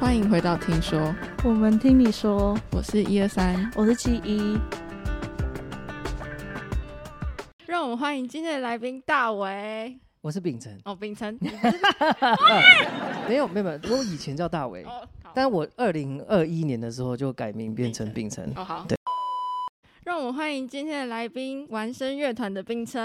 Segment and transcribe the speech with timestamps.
[0.00, 4.56] 欢迎回到听说，我们听你说，我是一二三，我是七一。
[7.66, 9.98] 让我们欢迎今天的来宾大为。
[10.20, 11.36] 我是秉承，哦，秉承，
[13.28, 18.44] 没有没有没有，我以前叫大为，哦，好，但我二零二一年的时候就改名变成秉承。
[18.54, 18.97] 哦好，对。
[20.18, 23.00] 让我们欢迎今天的来宾，玩声乐团的冰城。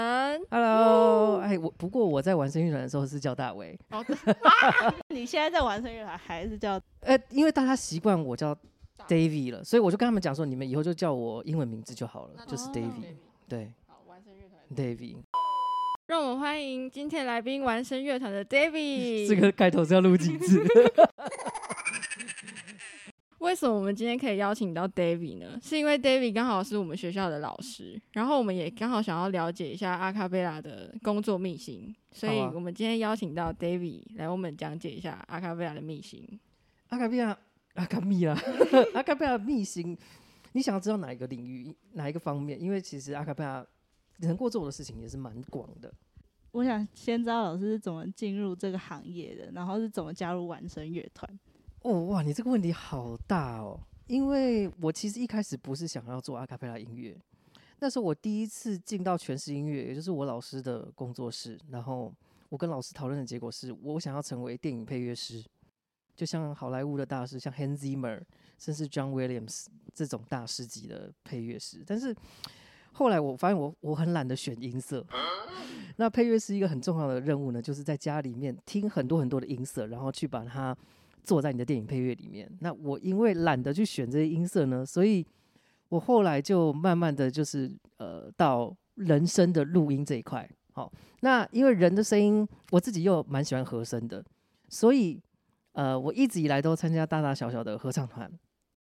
[0.50, 4.04] Hello，哎，我不过我在玩声乐团的时候是叫大卫，哦，
[5.14, 6.72] 你现在在玩声乐团还是叫？
[7.02, 8.52] 呃，因为大家习惯我叫
[9.06, 13.14] David 了，所以我就跟他们讲说，你们以后就叫我英文名字就好了，就是哦 David，
[13.48, 14.60] 对好，玩声乐团。
[14.74, 15.18] ，David。
[16.08, 19.28] 让我们欢迎今天来宾，玩声乐团的 David。
[19.30, 20.60] 这个开头是要录几次？
[23.44, 25.58] 为什么我们今天可以邀请到 David 呢？
[25.62, 36.26] 是因为 David 刚好是我们学校的老师，然后我们也刚好想要了解一下阿卡贝拉的工作秘辛，所以我们今天邀请到 David 来为我们讲解一下阿卡贝拉的秘辛。
[36.88, 37.38] 阿卡贝拉，
[37.74, 38.34] 阿卡米拉，
[38.94, 39.94] 阿卡贝拉秘辛，
[40.52, 42.58] 你想要知道哪一个领域，哪一个方面？
[42.58, 43.62] 因为其实阿卡贝拉
[44.20, 45.92] 能够做的事情也是蛮广的。
[46.52, 51.28] 我想先知道老师是怎么进入这个行业的，然后是怎么加入完声乐团。
[51.84, 53.78] 哦哇，你这个问题好大哦！
[54.06, 57.14] 因为我其实一开始不是想要做阿卡贝拉音乐，
[57.78, 62.10] 那时候我第一次进到全市音乐，也就是我老师的工作室，然后
[62.48, 65.44] 我跟老师讨论的结果是我想要成为电影配乐师，
[66.16, 68.18] 就像好莱坞的大师，像 Hans Zimmer，
[68.58, 71.84] 甚至 John Williams 这种大师级的配乐师。
[71.86, 72.16] 但是
[72.92, 75.04] 后来我发现我我很懒得选音色，
[75.96, 80.74] 那配乐是一个很重要的任务呢，就是在家里面听很多很多的音色，然后去把它
[81.24, 82.50] 坐在你的电影配乐里面。
[82.60, 85.26] 那我因为懒得去选这些音色呢，所以
[85.88, 90.48] 我后来就慢慢的就是呃到人声的录音这一块。
[90.72, 94.24] 好，那因为人的声音，我自己又蛮喜欢和声的，
[94.68, 95.20] 所以
[95.72, 98.30] 呃我一直以来都参加大大小小的合唱团。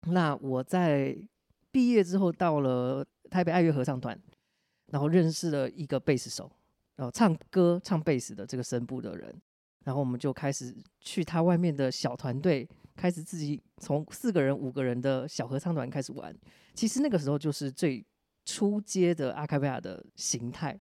[0.08, 1.16] 那我在
[1.72, 4.16] 毕业之后到了台北爱乐合唱团，
[4.86, 6.50] 然后认识了一个贝斯手，
[6.96, 9.34] 然后唱歌唱贝斯的这个声部的人，
[9.86, 16.36] 然后我们就开始去他外面的小团队，开始自己从四个人、五个人的小合唱团开始玩。
[16.74, 18.04] 其实那个时候就是最
[18.44, 20.76] 初阶的阿卡贝拉的形态。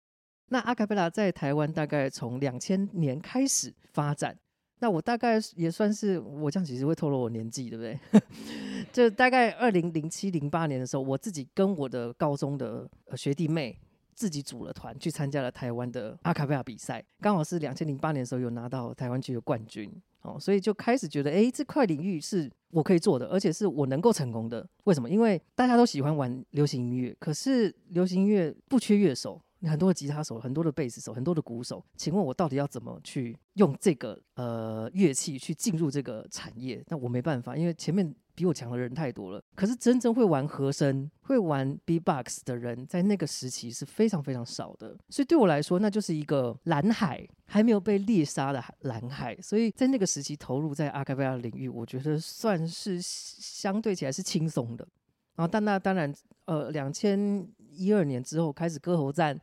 [0.48, 4.38] 那阿卡贝拉在台湾大概从两千年开始发展。
[4.80, 8.24] 那我大概也算是，我这样其实会透露我年纪，对不对？
[8.94, 13.78] 就大概二零零七零八年的时候，我自己跟我的高中的学弟妹
[14.16, 19.92] 自己组了团，去参加了台湾的阿卡贝亚比赛，刚好是两千零八年的时候有拿到台湾区的冠军。
[20.24, 24.66] 哦，所以就开始觉得，诶，这块领域是我可以做的，而且是我能够成功的。
[24.86, 25.10] 为什么？
[25.10, 31.84] 因为大家都喜欢玩流行音乐，可是流行音乐不缺乐手，很多的吉他手，很多的贝斯手，很多的鼓手。
[31.98, 36.82] 请问我到底要怎么去用这个呃乐器去进入这个产业？
[36.88, 39.44] 那我没办法，因为前面比我强的人太多了。
[39.56, 44.98] 可是真正会玩和声、会玩 B-box 的人，在那个时期是非常非常少的。
[45.10, 49.36] 所以对我来说，那就是一个蓝海，还没有被猎杀的蓝海。
[49.42, 54.88] 所以在那个时期投入在阿卡贝拉领域，我觉得算是相对起来是轻松的。
[55.36, 56.14] 然后，但那当然，
[56.46, 59.40] 呃，两千一二年之后开始歌喉战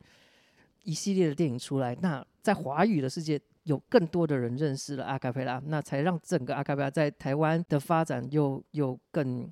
[0.83, 9.49] 一系列的电影出来，那在华语的世界有更多的人认识了阿卡贝拉，那才让整个阿卡贝拉在台湾的发展又又更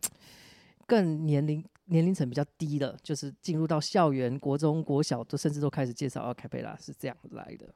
[0.86, 7.68] 更年龄年龄层比较低了，就是进入到校园、国中、国小都甚至都开始介绍阿卡贝拉是这样来的。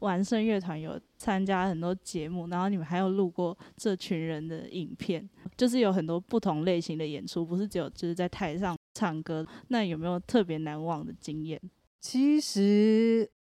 [0.00, 5.26] 完胜乐团有参加很多节目，然后你们还有录过这群人的影片，
[5.56, 9.46] 就是有很多不同类型的演出，不是只有就是在台上唱歌。
[9.68, 11.58] 那有没有特别难忘的经验？
[11.98, 13.35] 其实其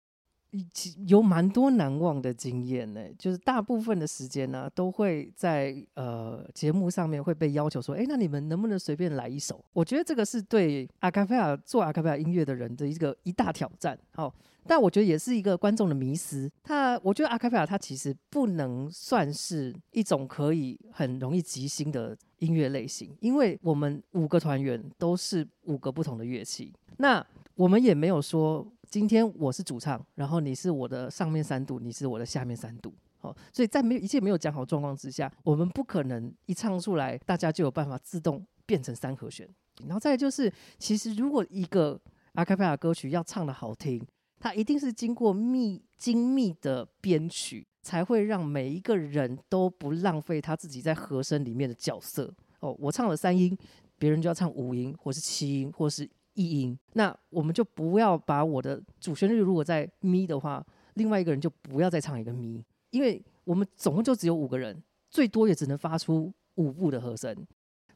[1.06, 9.64] 有蛮多难忘的经验呢，就是大部分的时间呢、都会在呃节目上面会被要求说，哎，那你们能不能随便来一首？
[9.72, 13.98] 我觉得这个是对阿卡贝拉做阿卡贝拉音乐的人的一个一大挑战。
[14.14, 14.34] 好、
[14.66, 16.50] 但我觉得也是一个观众的迷思。
[16.62, 26.72] 他，我觉得阿卡贝拉它其实不能算是一种可以很容易即兴的音乐类型，因为我们五个团员都是五个不同的乐器。
[26.98, 27.24] 那
[27.54, 32.92] 我们也没有说今天我是主唱，然后你是我的上面三度，你是我的下面三度。
[33.22, 39.48] 哦，所以在没有一切没有讲好状况之下，我们不可能一唱出来，大家就有办法自动变成三和弦。
[39.86, 41.98] 然后再就是，其实如果一个
[42.34, 44.06] 阿卡贝拉歌曲要唱的好听，
[44.38, 52.30] 它一定是经过密精密的编曲，才会让每一个人都不浪费他自己在和声里面的角色。
[52.60, 53.56] 哦，我唱了三音，
[53.96, 56.78] 别人就要唱五音，或是七音，或是意音。
[56.94, 60.64] 那我们就不要把我的主旋律如果在咪的话，
[60.94, 67.34] 另外一个人就不要再唱一个咪，因为我们总共就只有五个人，最多也只能发出五部的和声。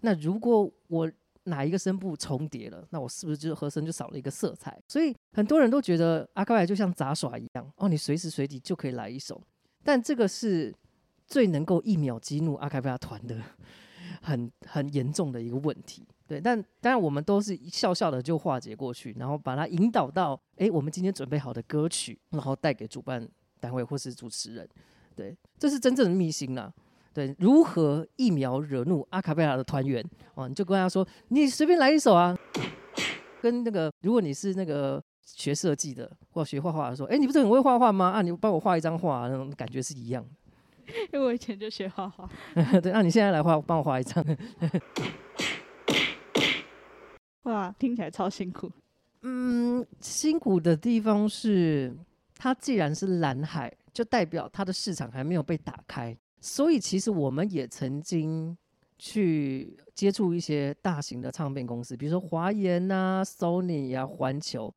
[0.01, 1.11] 那如果我
[1.45, 4.77] 哪一个声部重叠了，那我是不是就和声就少了一个色彩？
[4.89, 9.41] 所以很多人都觉得阿卡贝就像杂耍一样，哦，你随时随地就可以来一首。
[9.85, 10.75] 但这个是
[11.27, 13.41] 最能够一秒激怒阿卡贝拉团的
[14.21, 16.05] 很 很严重的一个问题。
[16.27, 23.27] 对，但当然我们都是笑笑的就化解过去，然后把它引导到，哎，我们今天准备好的歌曲，然后带给主办
[23.61, 24.69] 单位或是主持人。
[25.15, 26.73] 对，这是真正的秘辛啦。
[27.15, 30.05] 对，如何一秒惹怒阿卡贝拉的团员？
[30.35, 32.37] 哦，你就跟他说，你随便来一首啊。
[33.41, 38.11] 跟那个，如果你是那个学设计的或学画画的，说，哎，你不是很会画画吗？
[38.11, 40.27] 啊，你帮我画一张画，那种感觉是一样。
[41.13, 42.29] 因为我以前就学画画。
[42.83, 44.25] 对，那你现在来画，帮我画一张。
[47.47, 48.71] 哇，听起来超辛苦。
[49.23, 51.93] 嗯，辛苦的地方是，
[52.37, 56.17] 它既然是蓝海，就代表它的市场还没有被打开。
[56.41, 58.57] 所以其实我们也曾经
[58.99, 64.73] 去接触一些大型的唱片公司，比如说华研啊、Sony 呀、环球。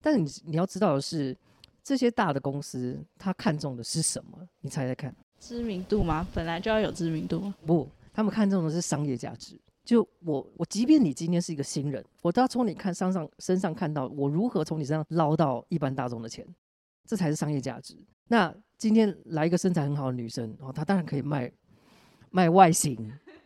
[0.00, 1.36] 但你你要知道的是，
[1.84, 4.38] 这些大的公司它看中的是什么？
[4.60, 5.14] 你猜猜看？
[5.38, 6.26] 知名度吗？
[6.34, 7.52] 本来就要有知名度。
[7.66, 9.56] 不，他们看中的是商业价值。
[9.84, 16.46] 就我我，即便你今天是一个新人，我都要从你看身上身上看到我如何从你身上捞到一般大众的钱，
[17.04, 17.96] 这才是商业价值。
[18.28, 21.50] 那今天来一个身材很好的女生，哦，她当然可以卖
[22.30, 22.96] 卖外形，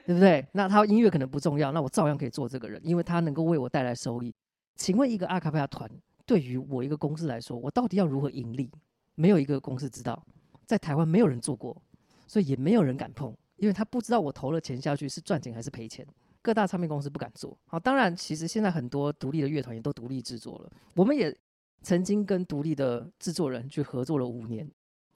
[0.05, 0.47] 对不对？
[0.53, 4.35] 那她音乐可能不重要，那我照样可以做这个人，因为她能够为我带来收益。
[4.75, 5.91] 请问一个阿卡贝拉团
[6.27, 8.71] 对于我一个公司来说，我到底要如何盈利？
[9.15, 10.23] 没有一个公司知道，
[10.67, 11.81] 在台湾没有人做过，
[12.27, 16.07] 所以也没有人敢碰，因为他不知道我投了钱下去是赚钱还是赔钱。
[16.47, 20.71] 各大唱片公司不敢做好，当然，其实现在很多独立的乐团也都独立制作了。
[20.95, 21.37] 我们也
[21.83, 24.71] 曾经跟独立的制作人去合作了五年，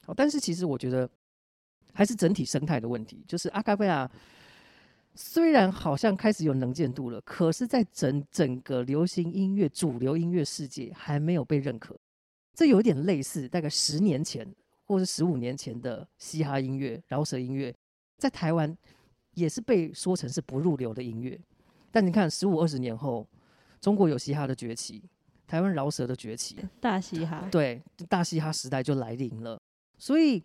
[0.05, 1.09] 好，但是其实我觉得
[1.93, 3.23] 还是整体生态的问题。
[3.25, 4.11] 就是阿卡贝拉
[5.15, 11.97] 虽然好像开始有能见度了，可是，在整整个流行音乐主流音乐世界还没有被认可。
[12.53, 14.45] 这有点类似大概十年前
[14.83, 17.73] 或者十五年前的嘻哈音乐、饶舌音乐，
[18.17, 18.77] 在台湾。
[19.33, 21.39] 也是被说成是不入流的音乐，
[21.89, 23.25] 但你看十五二十年后，
[23.79, 25.01] 中国有嘻哈的崛起，
[25.47, 29.57] 台湾饶舌的崛起，大嘻哈，对，大嘻哈时代就来临了。
[29.97, 30.43] 所以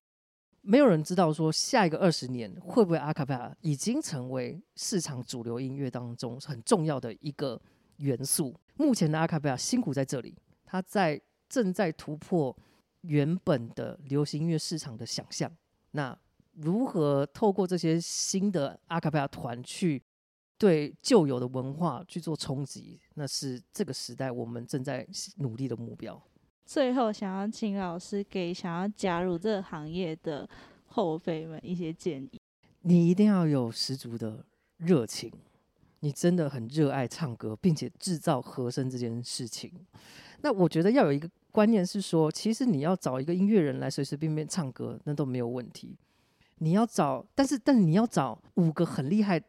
[0.62, 7.60] 没有人知道说下一个二十年会不会阿卡贝拉已经成为市场主流音乐当中很重要的一个
[7.96, 8.54] 元素。
[8.76, 12.56] 目前的阿卡贝拉辛苦在这里，它在正在突破
[13.00, 15.50] 原本的流行音乐市场的想象。
[15.90, 16.16] 那。
[16.56, 20.02] 如何透过这些新的阿卡贝拉团去
[20.58, 22.98] 对旧有的文化去做冲击？
[23.14, 25.06] 那是这个时代我们正在
[25.36, 26.20] 努力的目标。
[26.64, 30.48] 最后，想要请老师给想要加入这个行业的
[30.86, 32.40] 后辈们一些建议。
[32.80, 34.44] 你一定要有十足的
[34.78, 35.30] 热情，
[36.00, 39.70] 你真的很热爱唱歌，并且制造和声这件事情。
[40.40, 45.96] 那我觉得要有一个观念是说，其实你要找一个音乐人来随随便便唱歌，那都没有问题。
[46.58, 49.40] 你要找，但是但是你要找五个很厉害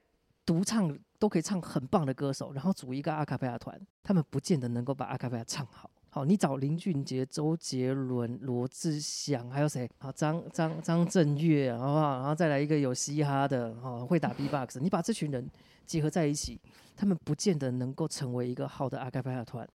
[0.46, 5.90] 独唱都可以唱很棒的歌手，然后组一个阿卡贝拉团，他们不见得能够把阿卡贝拉唱好。
[6.10, 9.90] 好，你找林俊杰、周杰伦、罗志祥，还有谁？
[10.00, 12.18] 好，张张张震岳，好不好？
[12.18, 15.50] 然后再来一个有嘻哈的，哦，会打 B-box，你把这群人
[15.86, 16.60] 结合在一起，
[16.96, 19.68] 他们不见得能够成为一个好的阿卡贝拉团，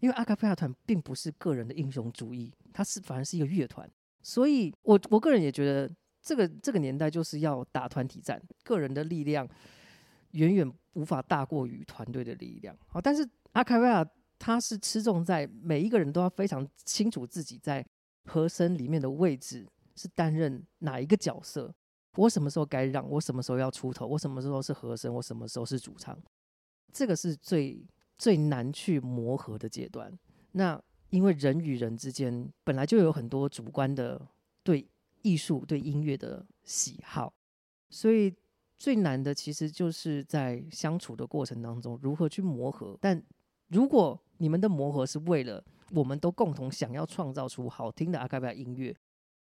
[0.00, 3.88] 因为阿卡贝拉团并不是个人的英雄主义，它是反而是一个乐团。
[4.22, 5.90] 所以我我个人也觉得。
[6.28, 9.48] 这个这个年代就是要打团体战，个人的力量
[10.32, 12.76] 远远无法大过于团队的力量。
[12.86, 14.06] 好，但是阿卡贝拉
[14.38, 17.82] 他是吃重在每一个人都要非常清楚自己在
[18.26, 19.66] 和声里面的位置
[19.96, 21.74] 是担任哪一个角色。
[22.16, 23.08] 我什么时候该让？
[23.08, 24.06] 我什么时候要出头？
[24.06, 25.14] 我什么时候是和声？
[25.14, 26.14] 我什么时候是主唱？
[26.92, 27.82] 这个是最
[28.18, 30.12] 最难去磨合的阶段。
[30.52, 34.20] 那因为人与人之间本来就有很多主观的
[34.62, 34.86] 对。
[35.22, 37.32] 艺术对音乐的喜好，
[37.90, 38.34] 所以
[38.78, 42.96] 最难的其实就是在相处的过程当中如何去磨合。
[43.00, 43.22] 但
[43.68, 48.94] 如果你们的磨合是为了我们都共同想要创造出好听的阿卡贝拉音乐，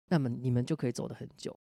[0.08, 1.58] 那么你们就可以走得很久。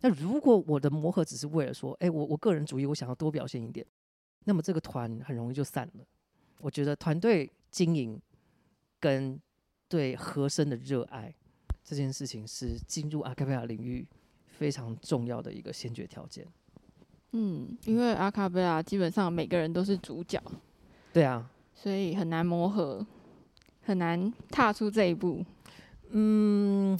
[0.00, 3.86] 那如果我的磨合只是为了说，哎，我我个人主义，我想要多表现一点，
[4.44, 6.04] 那么这个团很容易就散了。
[6.58, 8.20] 我觉得团队经营
[8.98, 9.40] 跟
[9.88, 11.32] 对和声的热爱。
[11.92, 14.06] 这件事情是进入阿卡贝拉领域
[14.46, 16.46] 非常重要的一个先决条件。
[17.32, 20.42] 嗯，因为阿卡贝拉基本上每个人都是主角。
[21.12, 21.50] 对啊。
[21.74, 23.06] 所以很难磨合，
[23.82, 25.44] 很难踏出这一步。
[26.12, 26.98] 嗯，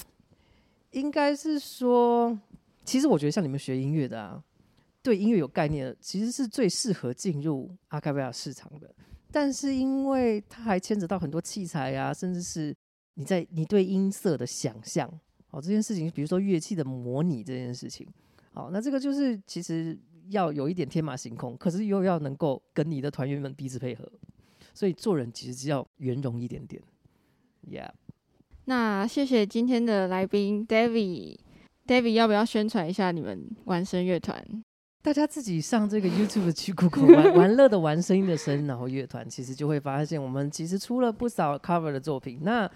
[0.90, 2.38] 应该是说，
[2.84, 4.44] 其实我觉得像你们学音乐的啊，
[5.02, 8.94] 对音乐有概念的，其实是最适合进入阿卡贝拉市场的。
[9.30, 12.76] 但是因为它还牵扯到很多器材啊，甚至是
[13.14, 15.08] 你在你对音色的想象，
[15.50, 18.06] 哦，这件事情，比如说乐器的模拟这件事情，
[18.52, 19.98] 好，那这个就是其实
[20.30, 24.10] 要有一点天马行空，可是又要能够跟你的团员们彼此配合，
[24.72, 26.82] 所以做人其实只要圆融一点点
[27.68, 27.90] ，Yeah。
[28.64, 34.64] 那谢谢今天的来宾 David，David 要不要宣传一下你们玩声乐团？
[35.02, 42.38] 大家自己上这个 YouTube 去 Google 玩 玩乐的玩声音的声，然后乐团，其实就会发现我们其实出了不少 cover 的作品。
[42.42, 42.70] 那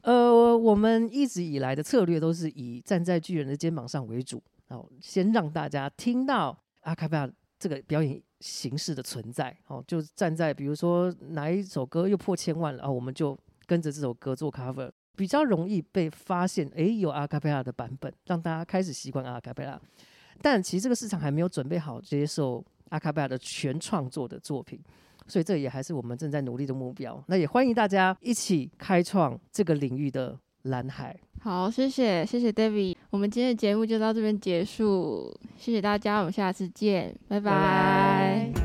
[0.00, 9.56] 呃，我们一直以来的策略都是以站在巨人的肩膀上为主，然后先让大家听到阿卡贝拉这个表演形式的存在。
[9.68, 16.68] 哦，就站在比如说哪一首歌又破千万了，啊我们就跟着这首歌做 cover，比较容易被发现。
[16.74, 19.80] 诶，有阿卡贝拉的版本，让大家开始习惯阿卡贝拉。
[20.42, 24.78] 但其实这个市场还没有准备好接受阿卡贝拉的全创作的作品，
[25.26, 27.22] 所以这也还是我们正在努力的目标。
[27.26, 31.16] 那也欢迎大家一起开创这个领域的蓝海。
[31.40, 38.55] 好，谢谢谢谢 David，我们今天的节目就到这边结束，谢谢大家，我们下次见，拜拜。